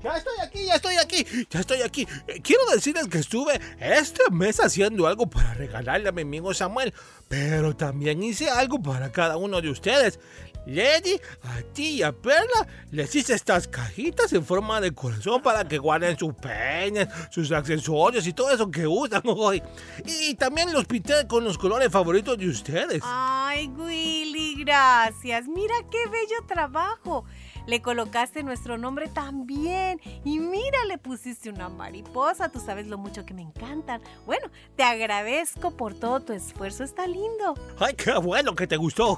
Ya 0.03 0.15
estoy 0.15 0.37
aquí, 0.41 0.65
ya 0.65 0.75
estoy 0.75 0.95
aquí, 0.97 1.47
ya 1.49 1.59
estoy 1.59 1.81
aquí. 1.81 2.07
Eh, 2.27 2.41
quiero 2.41 2.65
decirles 2.73 3.07
que 3.07 3.17
estuve 3.17 3.59
este 3.79 4.21
mes 4.31 4.59
haciendo 4.59 5.07
algo 5.07 5.27
para 5.27 5.55
regalarle 5.55 6.09
a 6.09 6.11
mi 6.11 6.21
amigo 6.21 6.53
Samuel, 6.53 6.93
pero 7.27 7.75
también 7.75 8.21
hice 8.21 8.49
algo 8.49 8.79
para 8.81 9.11
cada 9.11 9.37
uno 9.37 9.59
de 9.59 9.71
ustedes. 9.71 10.19
Lady, 10.67 11.19
a 11.43 11.61
ti 11.73 11.91
y 11.91 12.03
a 12.03 12.11
Perla 12.11 12.67
les 12.91 13.15
hice 13.15 13.33
estas 13.33 13.69
cajitas 13.69 14.33
en 14.33 14.43
forma 14.43 14.81
de 14.81 14.91
corazón 14.91 15.41
para 15.41 15.65
que 15.65 15.77
guarden 15.77 16.17
sus 16.17 16.33
peines, 16.33 17.07
sus 17.31 17.51
accesorios 17.53 18.27
y 18.27 18.33
todo 18.33 18.51
eso 18.51 18.69
que 18.69 18.85
usan 18.85 19.21
hoy. 19.25 19.63
Y 20.05 20.35
también 20.35 20.73
los 20.73 20.85
pinté 20.85 21.25
con 21.25 21.45
los 21.45 21.57
colores 21.57 21.89
favoritos 21.89 22.37
de 22.37 22.49
ustedes. 22.49 23.01
Ay, 23.05 23.67
Willy, 23.69 24.63
gracias. 24.63 25.47
Mira 25.47 25.73
qué 25.89 26.05
bello 26.09 26.45
trabajo. 26.45 27.23
Le 27.65 27.81
colocaste 27.81 28.43
nuestro 28.43 28.77
nombre 28.77 29.07
también. 29.07 30.01
Y 30.25 30.39
mira, 30.39 30.85
le 30.85 30.97
pusiste 30.97 31.49
una 31.49 31.69
mariposa. 31.69 32.49
Tú 32.49 32.59
sabes 32.59 32.87
lo 32.87 32.97
mucho 32.97 33.25
que 33.25 33.33
me 33.33 33.41
encantan. 33.41 34.01
Bueno, 34.25 34.49
te 34.75 34.83
agradezco 34.83 35.71
por 35.71 35.93
todo 35.93 36.21
tu 36.21 36.33
esfuerzo. 36.33 36.83
Está 36.83 37.07
lindo. 37.07 37.55
Ay, 37.79 37.93
qué 37.93 38.13
bueno 38.17 38.55
que 38.55 38.67
te 38.67 38.77
gustó. 38.77 39.17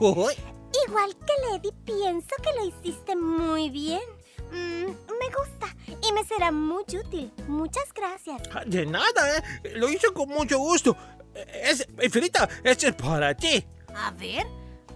Igual 0.90 1.16
que 1.18 1.34
Lady, 1.52 1.72
pienso 1.86 2.36
que 2.42 2.52
lo 2.58 2.66
hiciste 2.66 3.16
muy 3.16 3.70
bien. 3.70 4.02
Mm, 4.52 4.86
me 4.88 5.28
gusta 5.38 5.68
y 6.02 6.12
me 6.12 6.24
será 6.26 6.52
muy 6.52 6.84
útil. 6.84 7.32
Muchas 7.48 7.94
gracias. 7.94 8.42
De 8.66 8.88
nada, 8.88 9.38
¿eh? 9.38 9.44
Lo 9.76 9.88
hice 9.88 10.08
con 10.12 10.30
mucho 10.30 10.58
gusto. 10.58 10.98
Es, 11.36 11.88
Infinita, 12.02 12.50
este 12.64 12.88
es 12.88 12.96
para 12.96 13.36
ti. 13.36 13.64
A 13.96 14.10
ver. 14.12 14.48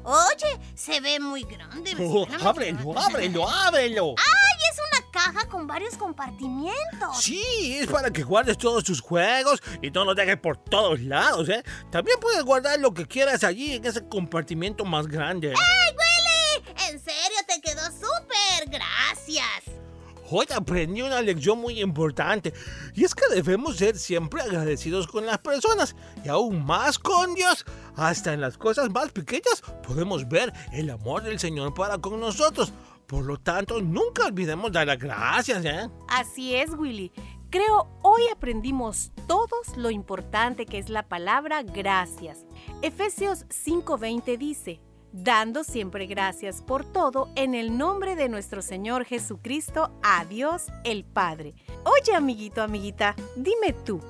Oye, 0.03 0.59
se 0.73 0.99
ve 0.99 1.19
muy 1.19 1.43
grande. 1.43 1.95
Oh, 1.99 2.25
ábrelo, 2.43 2.97
ábrelo, 2.97 3.47
ábrelo. 3.47 4.15
¡Ay, 4.17 4.59
es 4.71 4.79
una 4.91 4.92
caja 5.13 5.47
con 5.47 5.67
varios 5.67 5.95
compartimientos! 5.95 7.21
Sí, 7.21 7.77
es 7.79 7.87
para 7.87 8.11
que 8.11 8.23
guardes 8.23 8.57
todos 8.57 8.83
tus 8.83 8.99
juegos 8.99 9.61
y 9.81 9.91
no 9.91 10.03
los 10.03 10.15
dejes 10.15 10.37
por 10.37 10.57
todos 10.57 10.99
lados, 10.99 11.47
¿eh? 11.47 11.63
También 11.91 12.17
puedes 12.19 12.43
guardar 12.43 12.79
lo 12.79 12.93
que 12.93 13.05
quieras 13.05 13.43
allí 13.43 13.73
en 13.73 13.85
ese 13.85 14.05
compartimiento 14.09 14.83
más 14.83 15.07
grande. 15.07 15.49
¡Ey, 15.49 15.55
Willy! 15.55 16.73
En 16.89 16.99
serio, 16.99 17.37
te 17.47 17.61
quedó 17.61 17.83
súper. 17.91 18.67
Gracias. 18.67 19.83
Hoy 20.29 20.47
aprendí 20.55 21.01
una 21.03 21.21
lección 21.21 21.59
muy 21.59 21.79
importante 21.79 22.53
y 22.95 23.03
es 23.03 23.13
que 23.13 23.27
debemos 23.29 23.77
ser 23.77 23.99
siempre 23.99 24.41
agradecidos 24.41 25.05
con 25.05 25.27
las 25.27 25.37
personas 25.37 25.95
y 26.25 26.29
aún 26.29 26.65
más 26.65 26.97
con 26.97 27.35
Dios. 27.35 27.65
Hasta 27.95 28.33
en 28.33 28.41
las 28.41 28.57
cosas 28.57 28.89
más 28.89 29.11
pequeñas 29.11 29.61
podemos 29.85 30.27
ver 30.27 30.51
el 30.71 30.89
amor 30.89 31.21
del 31.21 31.39
Señor 31.39 31.75
para 31.75 31.99
con 31.99 32.19
nosotros. 32.19 32.73
Por 33.13 33.25
lo 33.25 33.37
tanto, 33.37 33.79
nunca 33.79 34.25
olvidemos 34.25 34.71
dar 34.71 34.87
las 34.87 34.97
gracias, 34.97 35.63
¿eh? 35.65 35.87
Así 36.07 36.55
es, 36.55 36.71
Willy. 36.71 37.11
Creo 37.51 37.87
hoy 38.01 38.23
aprendimos 38.31 39.11
todos 39.27 39.77
lo 39.77 39.91
importante 39.91 40.65
que 40.65 40.79
es 40.79 40.89
la 40.89 41.07
palabra 41.07 41.61
gracias. 41.61 42.47
Efesios 42.81 43.45
5:20 43.49 44.35
dice, 44.39 44.81
dando 45.11 45.63
siempre 45.63 46.07
gracias 46.07 46.63
por 46.63 46.91
todo 46.91 47.29
en 47.35 47.53
el 47.53 47.77
nombre 47.77 48.15
de 48.15 48.29
nuestro 48.29 48.63
Señor 48.63 49.05
Jesucristo, 49.05 49.91
a 50.01 50.25
Dios 50.25 50.69
el 50.83 51.05
Padre. 51.05 51.53
Oye, 51.83 52.15
amiguito, 52.15 52.63
amiguita, 52.63 53.15
dime 53.35 53.73
tú, 53.85 54.01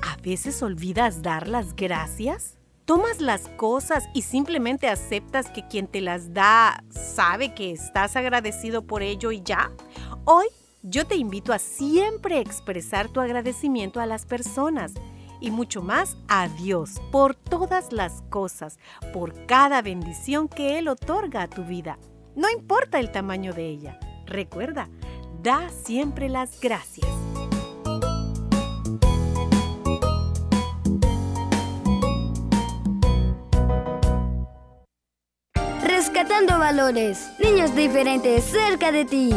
¿a 0.00 0.16
veces 0.22 0.62
olvidas 0.62 1.20
dar 1.20 1.46
las 1.46 1.76
gracias? 1.76 2.59
¿Tomas 2.90 3.20
las 3.20 3.46
cosas 3.50 4.08
y 4.14 4.22
simplemente 4.22 4.88
aceptas 4.88 5.48
que 5.48 5.64
quien 5.68 5.86
te 5.86 6.00
las 6.00 6.34
da 6.34 6.82
sabe 6.90 7.54
que 7.54 7.70
estás 7.70 8.16
agradecido 8.16 8.84
por 8.84 9.04
ello 9.04 9.30
y 9.30 9.42
ya? 9.42 9.70
Hoy 10.24 10.46
yo 10.82 11.06
te 11.06 11.14
invito 11.14 11.52
a 11.52 11.60
siempre 11.60 12.40
expresar 12.40 13.08
tu 13.08 13.20
agradecimiento 13.20 14.00
a 14.00 14.06
las 14.06 14.26
personas 14.26 14.94
y 15.40 15.52
mucho 15.52 15.82
más 15.82 16.16
a 16.26 16.48
Dios 16.48 17.00
por 17.12 17.36
todas 17.36 17.92
las 17.92 18.22
cosas, 18.22 18.80
por 19.12 19.46
cada 19.46 19.82
bendición 19.82 20.48
que 20.48 20.80
Él 20.80 20.88
otorga 20.88 21.42
a 21.42 21.48
tu 21.48 21.62
vida. 21.62 21.96
No 22.34 22.50
importa 22.50 22.98
el 22.98 23.12
tamaño 23.12 23.52
de 23.52 23.68
ella. 23.68 24.00
Recuerda, 24.26 24.88
da 25.44 25.68
siempre 25.68 26.28
las 26.28 26.60
gracias. 26.60 27.06
Rescatando 36.00 36.58
valores. 36.58 37.30
Niños 37.38 37.76
diferentes 37.76 38.44
cerca 38.44 38.90
de 38.90 39.04
ti. 39.04 39.34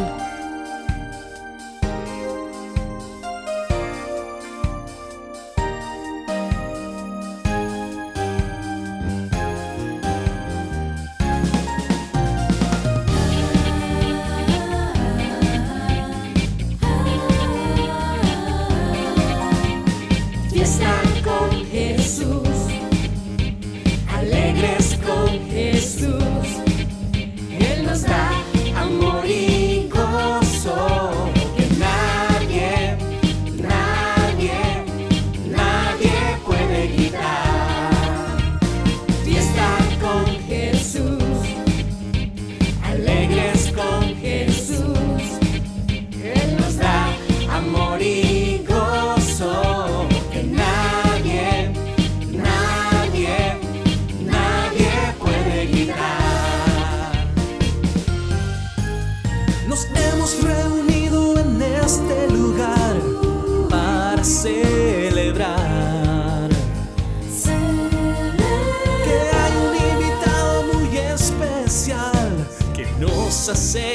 Nos 59.74 59.86
hemos 59.86 60.40
reunido 60.40 61.36
en 61.36 61.60
este 61.60 62.30
lugar 62.30 62.96
para 63.68 64.22
celebrar. 64.22 65.58
celebrar. 67.28 67.98
Que 69.04 69.16
hay 69.36 69.52
un 69.66 69.74
invitado 69.90 70.62
muy 70.74 70.96
especial 70.96 72.46
que 72.72 72.86
nos 73.00 73.48
hace 73.48 73.93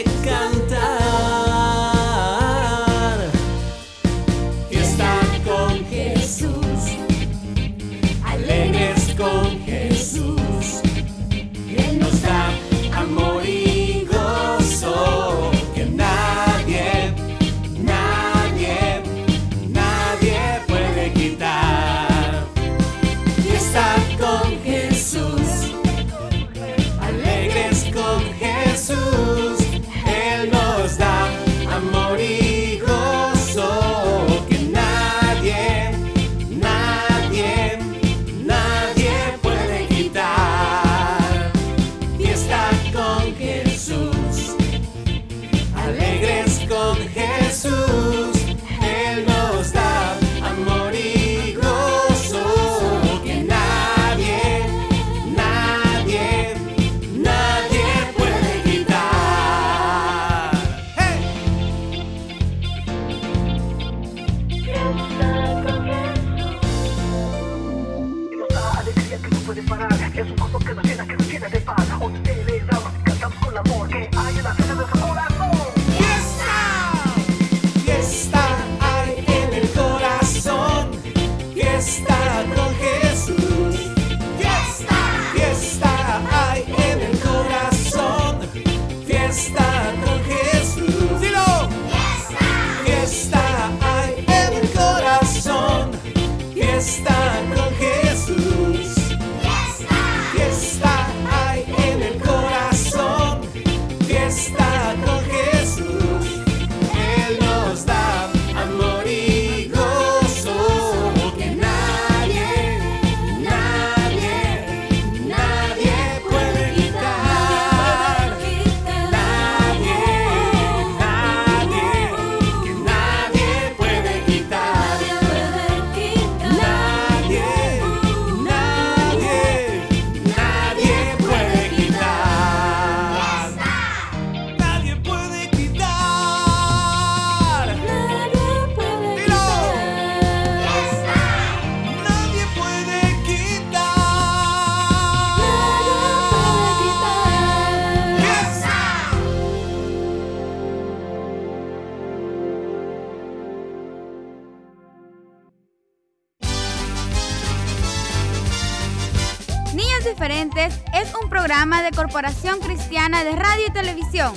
Corporación 162.09 162.59
Cristiana 162.59 163.23
de 163.23 163.35
Radio 163.35 163.67
y 163.67 163.71
Televisión. 163.71 164.33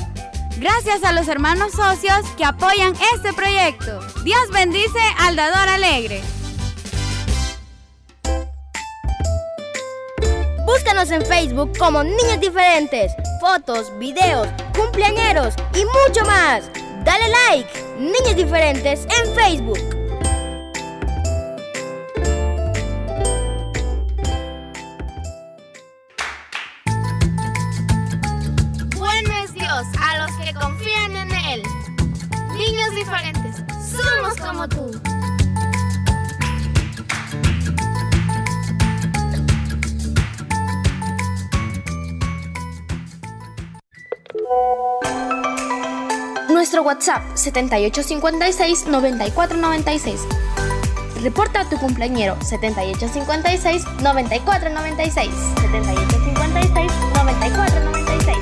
Gracias 0.59 1.03
a 1.05 1.13
los 1.13 1.27
hermanos 1.27 1.73
socios 1.73 2.21
que 2.37 2.45
apoyan 2.45 2.93
este 3.15 3.33
proyecto. 3.33 3.99
Dios 4.25 4.51
bendice 4.53 4.99
al 5.19 5.37
dador 5.37 5.71
alegre. 5.71 6.21
Búscanos 10.67 11.11
en 11.13 11.25
Facebook 11.25 11.73
como 11.79 12.05
Niños 12.05 12.41
Diferentes. 12.43 13.11
Fotos, 13.41 13.91
videos, 13.99 14.49
cumpleañeros 14.77 15.55
y 15.75 15.87
mucho 15.87 16.27
más. 16.27 16.71
Dale 17.07 17.25
like, 17.49 17.73
Niños 17.99 18.37
Diferentes 18.37 19.07
en 19.07 19.35
Facebook. 19.35 20.02
WhatsApp 46.93 47.25
7856-9496. 47.37 50.21
Reporta 51.23 51.61
a 51.61 51.69
tu 51.71 51.79
cumpleañero 51.79 52.37
7856-9496. 52.41 55.31
7856-9496. 55.57 58.37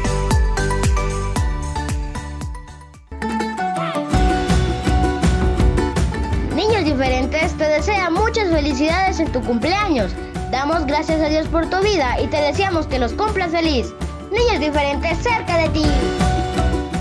Niños 6.56 6.84
Diferentes 6.84 7.56
te 7.56 7.68
desea 7.68 8.10
muchas 8.10 8.50
felicidades 8.50 9.20
en 9.20 9.30
tu 9.30 9.40
cumpleaños. 9.42 10.10
Damos 10.50 10.86
gracias 10.86 11.20
a 11.20 11.28
Dios 11.28 11.46
por 11.46 11.70
tu 11.70 11.80
vida 11.84 12.20
y 12.20 12.26
te 12.26 12.38
deseamos 12.38 12.88
que 12.88 12.98
los 12.98 13.12
cumplas 13.12 13.52
feliz. 13.52 13.94
Niños 14.32 14.58
Diferentes 14.58 15.18
cerca 15.18 15.56
de 15.56 15.68
ti. 15.68 15.84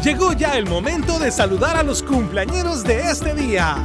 Llegó 0.03 0.31
ya 0.31 0.57
el 0.57 0.65
momento 0.65 1.19
de 1.19 1.29
saludar 1.29 1.75
a 1.75 1.83
los 1.83 2.01
cumpleañeros 2.01 2.85
de 2.85 3.01
este 3.01 3.33
día. 3.33 3.75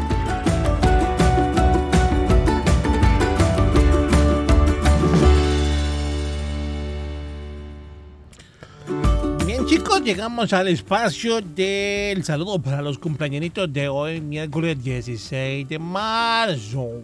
Bien 9.44 9.66
chicos, 9.66 10.02
llegamos 10.02 10.52
al 10.52 10.68
espacio 10.68 11.40
del 11.40 12.22
saludo 12.22 12.62
para 12.62 12.80
los 12.80 12.96
cumpleañeritos 12.96 13.72
de 13.72 13.88
hoy, 13.88 14.20
miércoles 14.20 14.82
16 14.84 15.68
de 15.68 15.78
marzo. 15.80 17.02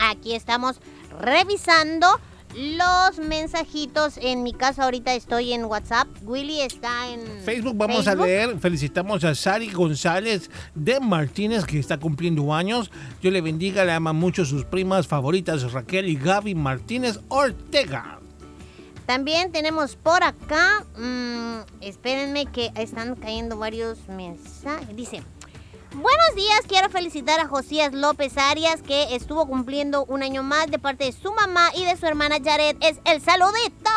Aquí 0.00 0.34
estamos 0.34 0.80
revisando 1.20 2.08
los 2.56 3.18
mensajitos. 3.18 4.18
En 4.20 4.42
mi 4.42 4.52
caso 4.52 4.82
ahorita 4.82 5.14
estoy 5.14 5.52
en 5.52 5.66
WhatsApp. 5.66 6.08
Willy 6.22 6.62
está 6.62 7.08
en 7.10 7.20
Facebook 7.44 7.76
vamos 7.76 8.08
a 8.08 8.14
leer, 8.14 8.58
felicitamos 8.58 9.24
a 9.24 9.34
Sari 9.34 9.70
González 9.70 10.50
de 10.74 10.98
Martínez 11.00 11.64
que 11.64 11.78
está 11.78 11.98
cumpliendo 11.98 12.54
años. 12.54 12.90
Yo 13.22 13.30
le 13.30 13.40
bendiga, 13.40 13.84
le 13.84 13.92
ama 13.92 14.12
mucho 14.12 14.44
sus 14.44 14.64
primas 14.64 15.06
favoritas 15.06 15.72
Raquel 15.72 16.08
y 16.08 16.16
Gaby 16.16 16.54
Martínez 16.54 17.20
Ortega. 17.28 18.20
También 19.06 19.52
tenemos 19.52 19.94
por 19.94 20.24
acá, 20.24 20.84
mm, 20.98 21.58
espérenme 21.80 22.46
que 22.46 22.72
están 22.74 23.14
cayendo 23.14 23.56
varios 23.56 24.08
mensajes. 24.08 24.96
Dice, 24.96 25.22
buenos 25.96 26.34
días, 26.36 26.60
quiero 26.68 26.88
felicitar 26.90 27.40
a 27.40 27.48
Josías 27.48 27.92
López 27.92 28.36
Arias 28.36 28.82
que 28.82 29.14
estuvo 29.14 29.46
cumpliendo 29.46 30.04
un 30.06 30.22
año 30.22 30.42
más 30.42 30.70
de 30.70 30.78
parte 30.78 31.04
de 31.04 31.12
su 31.12 31.32
mamá 31.32 31.70
y 31.74 31.84
de 31.84 31.96
su 31.96 32.06
hermana 32.06 32.36
Jared. 32.42 32.76
Es 32.80 32.98
el 33.04 33.20
saludito. 33.22 33.90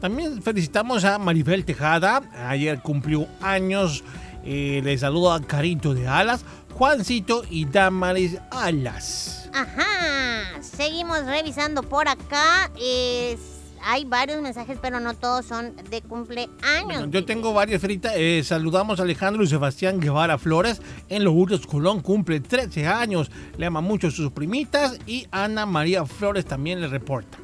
También 0.00 0.42
felicitamos 0.42 1.04
a 1.04 1.18
Maribel 1.18 1.64
Tejada. 1.64 2.22
Ayer 2.48 2.80
cumplió 2.80 3.26
años. 3.40 4.04
Eh, 4.44 4.80
le 4.82 4.98
saludo 4.98 5.32
a 5.32 5.40
Carito 5.40 5.94
de 5.94 6.08
Alas, 6.08 6.44
Juancito 6.74 7.42
y 7.48 7.64
Damaris 7.64 8.38
Alas. 8.50 9.48
Ajá. 9.54 10.60
Seguimos 10.60 11.24
revisando 11.26 11.82
por 11.82 12.08
acá. 12.08 12.70
Es- 12.80 13.61
hay 13.84 14.04
varios 14.04 14.40
mensajes, 14.42 14.78
pero 14.80 15.00
no 15.00 15.14
todos 15.14 15.46
son 15.46 15.74
de 15.90 16.02
cumpleaños. 16.02 17.10
Yo 17.10 17.24
tengo 17.24 17.52
varias 17.52 17.80
fritas. 17.80 18.12
Eh, 18.16 18.42
saludamos 18.44 19.00
a 19.00 19.02
Alejandro 19.02 19.42
y 19.42 19.46
Sebastián 19.46 20.00
Guevara 20.00 20.38
Flores 20.38 20.80
en 21.08 21.24
Los 21.24 21.34
Hurtos 21.34 21.66
Colón. 21.66 22.00
Cumple 22.00 22.40
13 22.40 22.86
años. 22.86 23.30
Le 23.56 23.66
ama 23.66 23.80
mucho 23.80 24.08
a 24.08 24.10
sus 24.10 24.30
primitas. 24.32 24.98
Y 25.06 25.26
Ana 25.30 25.66
María 25.66 26.04
Flores 26.06 26.44
también 26.44 26.80
le 26.80 26.88
reporta. 26.88 27.38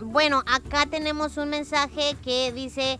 Bueno, 0.00 0.42
acá 0.46 0.86
tenemos 0.86 1.36
un 1.36 1.50
mensaje 1.50 2.16
que 2.22 2.52
dice, 2.52 2.98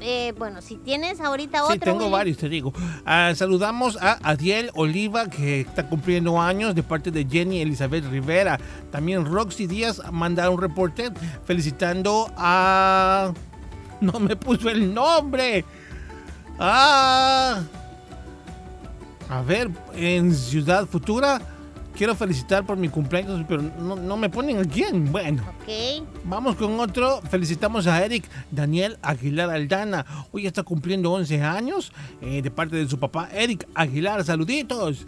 eh, 0.00 0.34
bueno, 0.36 0.60
si 0.62 0.76
tienes 0.76 1.20
ahorita 1.20 1.62
otro... 1.62 1.74
Sí, 1.74 1.78
tengo 1.78 1.98
Willy. 1.98 2.10
varios, 2.10 2.38
te 2.38 2.48
digo. 2.48 2.72
Ah, 3.04 3.32
saludamos 3.34 3.96
a 4.00 4.18
Adiel 4.22 4.70
Oliva, 4.74 5.28
que 5.28 5.60
está 5.60 5.88
cumpliendo 5.88 6.40
años, 6.40 6.74
de 6.74 6.82
parte 6.82 7.10
de 7.10 7.24
Jenny 7.24 7.60
Elizabeth 7.60 8.04
Rivera. 8.10 8.58
También 8.90 9.24
Roxy 9.24 9.66
Díaz 9.66 10.02
manda 10.10 10.50
un 10.50 10.60
reporte 10.60 11.10
felicitando 11.44 12.32
a... 12.36 13.32
No 14.00 14.18
me 14.18 14.34
puso 14.36 14.68
el 14.70 14.92
nombre. 14.92 15.64
Ah... 16.58 17.62
A 19.28 19.40
ver, 19.40 19.70
en 19.94 20.34
Ciudad 20.34 20.84
Futura, 20.84 21.40
quiero 21.96 22.14
felicitar 22.14 22.64
por 22.64 22.76
mi 22.76 22.88
cumpleaños, 22.88 23.44
pero 23.48 23.62
no, 23.62 23.96
no 23.96 24.16
me 24.16 24.28
ponen 24.28 24.58
a 24.58 24.64
quién. 24.64 25.10
Bueno. 25.10 25.42
Ok. 25.42 26.06
Vamos 26.24 26.56
con 26.56 26.78
otro. 26.80 27.20
Felicitamos 27.30 27.86
a 27.86 28.04
Eric 28.04 28.28
Daniel 28.50 28.98
Aguilar 29.02 29.50
Aldana. 29.50 30.04
Hoy 30.32 30.46
está 30.46 30.62
cumpliendo 30.62 31.12
11 31.12 31.42
años 31.42 31.92
eh, 32.20 32.42
de 32.42 32.50
parte 32.50 32.76
de 32.76 32.88
su 32.88 32.98
papá 32.98 33.28
Eric 33.32 33.66
Aguilar. 33.74 34.24
Saluditos. 34.24 35.06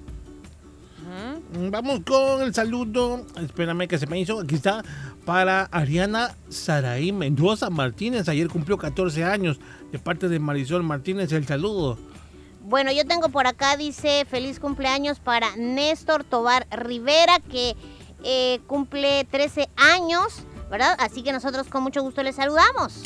Vamos 1.70 2.00
con 2.00 2.42
el 2.42 2.52
saludo. 2.52 3.24
Espérame 3.36 3.86
que 3.86 3.98
se 3.98 4.06
me 4.06 4.18
hizo. 4.18 4.40
Aquí 4.40 4.56
está 4.56 4.82
para 5.24 5.64
Ariana 5.64 6.34
Saraí 6.48 7.12
Mendoza 7.12 7.70
Martínez. 7.70 8.28
Ayer 8.28 8.48
cumplió 8.48 8.76
14 8.76 9.24
años 9.24 9.60
de 9.92 9.98
parte 9.98 10.28
de 10.28 10.38
Marisol 10.40 10.82
Martínez. 10.82 11.30
El 11.32 11.46
saludo. 11.46 11.98
Bueno, 12.64 12.90
yo 12.92 13.04
tengo 13.04 13.28
por 13.28 13.46
acá, 13.46 13.76
dice, 13.76 14.24
feliz 14.24 14.58
cumpleaños 14.58 15.20
para 15.20 15.54
Néstor 15.54 16.24
Tobar 16.24 16.66
Rivera, 16.70 17.38
que 17.50 17.76
eh, 18.24 18.60
cumple 18.66 19.26
13 19.30 19.68
años, 19.76 20.44
¿verdad? 20.70 20.96
Así 20.98 21.22
que 21.22 21.30
nosotros 21.30 21.68
con 21.68 21.82
mucho 21.82 22.02
gusto 22.02 22.22
le 22.22 22.32
saludamos. 22.32 23.02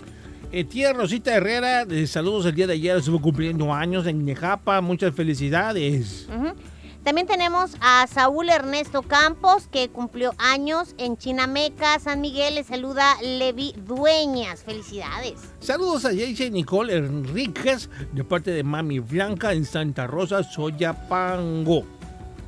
Eh, 0.53 0.63
tía 0.63 0.93
Rosita 0.93 1.35
Herrera, 1.35 1.83
eh, 1.83 2.07
saludos 2.07 2.47
el 2.47 2.55
día 2.55 2.69
de 2.69 2.75
ayer. 2.75 2.97
Estuvo 2.99 3.21
cumpliendo 3.21 3.75
años 3.75 4.07
en 4.07 4.25
Nejapa. 4.25 4.81
Muchas 4.81 5.13
felicidades. 5.13 6.29
Ujú. 6.29 6.55
También 7.05 7.27
tenemos 7.27 7.77
a 7.81 8.07
Saúl 8.07 8.51
Ernesto 8.51 9.03
Campos, 9.03 9.69
que 9.71 9.89
cumplió 9.89 10.35
años 10.39 10.95
en 10.99 11.17
Chinameca, 11.17 11.99
San 12.01 12.21
Miguel. 12.21 12.57
Le 12.57 12.65
saluda 12.65 13.17
Levi 13.23 13.75
Dueñas. 13.87 14.63
Felicidades. 14.63 15.41
Saludos 15.61 16.05
a 16.05 16.09
Jayce 16.09 16.51
Nicole 16.51 16.97
Enríquez 16.97 17.89
de 18.13 18.25
parte 18.25 18.51
de 18.51 18.63
Mami 18.63 18.99
Blanca 18.99 19.53
en 19.53 19.65
Santa 19.65 20.07
Rosa, 20.07 20.43
Soyapango. 20.43 21.87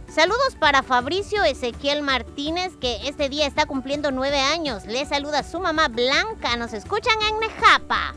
Saludos 0.08 0.56
para 0.58 0.82
Fabricio 0.82 1.44
Ezequiel 1.44 2.02
Martínez, 2.02 2.72
que 2.80 3.08
este 3.08 3.28
día 3.28 3.46
está 3.46 3.66
cumpliendo 3.66 4.10
nueve 4.10 4.40
años. 4.40 4.84
Le 4.86 5.06
saluda 5.06 5.44
su 5.44 5.60
mamá 5.60 5.86
Blanca. 5.86 6.56
Nos 6.56 6.72
escuchan 6.72 7.14
en 7.28 7.38
Nejapa. 7.38 8.16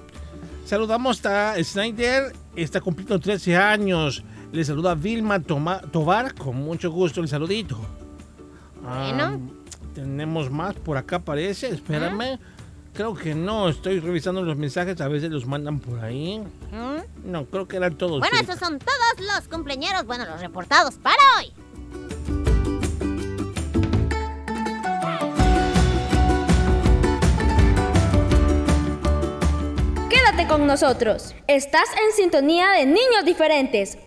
Saludamos 0.66 1.24
a 1.26 1.56
Snyder, 1.64 2.34
está 2.56 2.82
cumpliendo 2.82 3.20
13 3.20 3.56
años. 3.58 4.24
Le 4.54 4.64
saluda 4.64 4.94
Vilma 4.94 5.40
Toma- 5.42 5.82
Tobar, 5.82 6.36
con 6.36 6.58
mucho 6.58 6.92
gusto 6.92 7.22
el 7.22 7.28
saludito. 7.28 7.76
Bueno. 8.84 9.42
Tenemos 9.96 10.52
más 10.52 10.76
por 10.76 10.96
acá 10.96 11.18
parece, 11.18 11.70
espérame. 11.70 12.40
Creo 12.94 13.16
que 13.16 13.34
no, 13.34 13.68
estoy 13.68 14.00
revisando 14.00 14.44
los 14.44 14.56
mensajes, 14.56 15.02
a 15.02 15.08
veces 15.08 15.32
los 15.32 15.48
mandan 15.48 15.80
por 15.80 16.00
ahí. 16.00 16.38
¿Mm? 16.72 17.32
No, 17.32 17.46
creo 17.46 17.68
que 17.68 17.78
eran 17.78 17.96
todos. 17.98 18.20
Bueno, 18.20 18.36
sí. 18.38 18.42
estos 18.42 18.60
son 18.60 18.78
todos 18.78 19.28
los 19.36 19.48
cumpleaños, 19.48 20.06
bueno, 20.06 20.26
los 20.28 20.40
reportados 20.40 20.96
para 20.96 21.18
hoy. 21.40 21.52
Quédate 30.10 30.48
con 30.48 30.68
nosotros. 30.68 31.36
Estás 31.48 31.88
en 32.06 32.16
sintonía 32.16 32.70
de 32.72 32.86
Niños 32.86 33.26
Diferentes. 33.26 33.98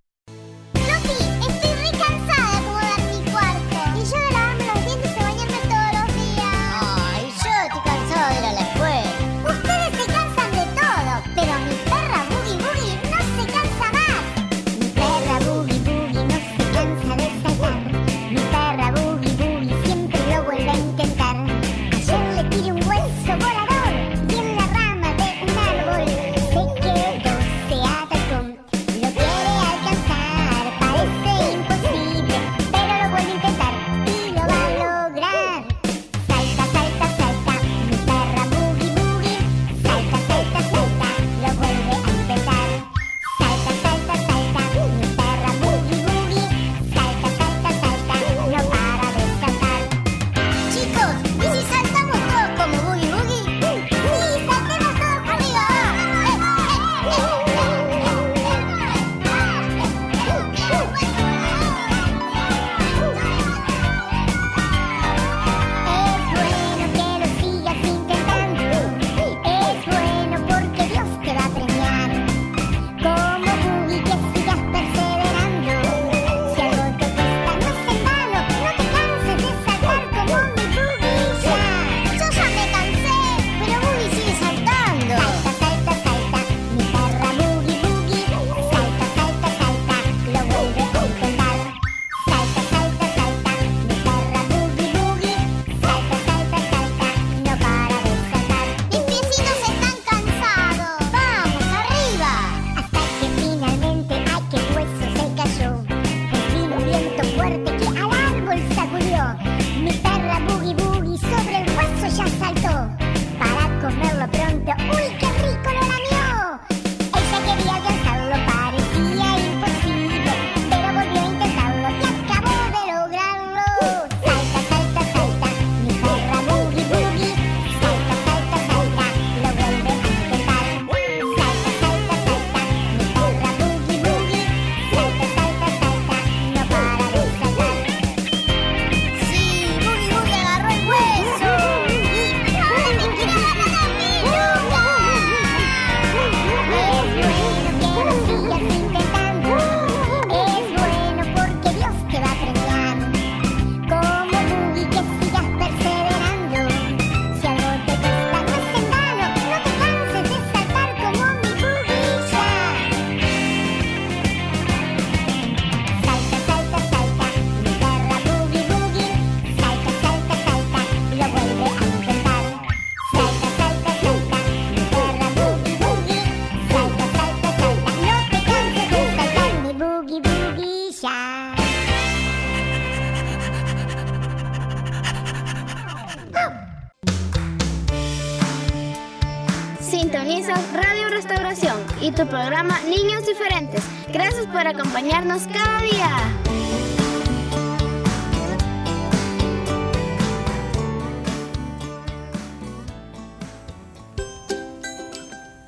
Sintonizas 189.91 190.61
Radio 190.73 191.09
Restauración 191.11 191.77
y 192.01 192.11
tu 192.11 192.27
programa 192.27 192.81
Niños 192.89 193.25
Diferentes. 193.25 193.85
Gracias 194.13 194.47
por 194.47 194.67
acompañarnos 194.67 195.43
cada 195.47 195.81
día. 195.81 196.11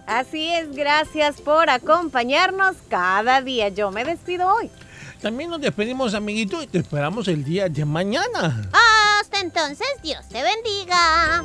Así 0.07 0.53
es, 0.53 0.75
gracias 0.75 1.41
por 1.41 1.71
acompañarnos 1.71 2.75
cada 2.89 3.41
día. 3.41 3.69
Yo 3.69 3.93
me 3.93 4.05
despido 4.05 4.53
hoy. 4.53 4.69
También 5.23 5.49
nos 5.51 5.61
despedimos, 5.61 6.15
amiguito, 6.15 6.61
y 6.61 6.67
te 6.67 6.79
esperamos 6.79 7.29
el 7.29 7.45
día 7.45 7.69
de 7.69 7.85
mañana. 7.85 8.69
Hasta 9.21 9.41
entonces, 9.41 9.87
Dios 10.03 10.27
te 10.29 10.43
bendiga. 10.43 11.45